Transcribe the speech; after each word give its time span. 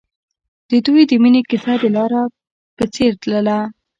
د 0.69 0.71
دوی 0.85 1.03
د 1.07 1.11
مینې 1.23 1.41
کیسه 1.49 1.73
د 1.81 1.83
لاره 1.95 2.21
په 2.77 2.83
څېر 2.93 3.11
تلله. 3.21 3.57